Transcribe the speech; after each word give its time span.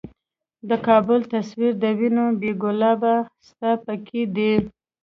د 0.69 0.71
کـــــــــابل 0.85 1.21
تصویر 1.33 1.73
د 1.79 1.85
وینو 1.99 2.25
،بې 2.39 2.51
ګلابه 2.61 3.13
ستا 3.47 3.71
پیکی 3.85 4.23
دی 4.35 4.53